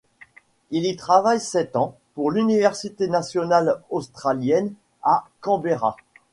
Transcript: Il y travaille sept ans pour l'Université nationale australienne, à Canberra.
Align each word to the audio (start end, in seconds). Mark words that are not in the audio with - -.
Il 0.71 0.85
y 0.87 0.95
travaille 0.95 1.39
sept 1.39 1.75
ans 1.75 1.95
pour 2.15 2.31
l'Université 2.31 3.07
nationale 3.07 3.83
australienne, 3.91 4.73
à 5.03 5.25
Canberra. 5.41 5.95